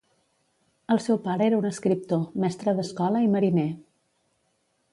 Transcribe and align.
El 0.93 1.01
seu 1.07 1.19
pare 1.27 1.45
era 1.49 1.59
un 1.63 1.67
escriptor, 1.69 2.23
mestre 2.45 2.73
d'escola 2.79 3.21
i 3.27 3.29
mariner. 3.35 3.69